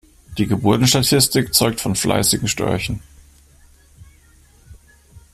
Die 0.39 0.47
Geburtenstatistik 0.47 1.53
zeugt 1.53 1.79
von 1.79 1.95
fleißigen 1.95 2.47
Störchen. 2.47 3.03